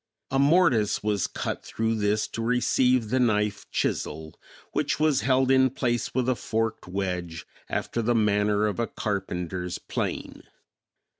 A 0.31 0.39
mortise 0.39 1.03
was 1.03 1.27
cut 1.27 1.63
through 1.63 1.93
this 1.93 2.27
to 2.29 2.41
receive 2.41 3.11
the 3.11 3.19
knife 3.19 3.69
chisel, 3.69 4.33
which 4.71 4.99
was 4.99 5.21
held 5.21 5.51
in 5.51 5.69
place 5.69 6.11
with 6.15 6.27
a 6.27 6.33
forked 6.33 6.87
wedge 6.87 7.45
after 7.69 8.01
the 8.01 8.15
manner 8.15 8.65
of 8.65 8.79
a 8.79 8.87
carpenter's 8.87 9.77
plane. 9.77 10.41